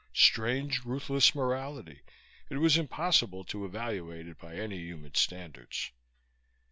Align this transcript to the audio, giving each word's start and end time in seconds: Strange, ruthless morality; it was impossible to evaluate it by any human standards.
Strange, 0.13 0.83
ruthless 0.83 1.35
morality; 1.35 2.01
it 2.49 2.57
was 2.57 2.75
impossible 2.75 3.43
to 3.43 3.65
evaluate 3.65 4.27
it 4.27 4.39
by 4.39 4.55
any 4.55 4.79
human 4.79 5.13
standards. 5.13 5.91